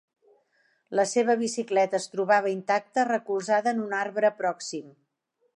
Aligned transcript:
La 0.99 1.05
seva 1.11 1.35
bicicleta 1.41 1.99
es 1.99 2.09
trobava 2.15 2.53
intacta, 2.55 3.07
recolzada 3.13 3.75
en 3.77 3.87
un 3.87 3.97
arbre 4.03 4.37
pròxim. 4.45 4.93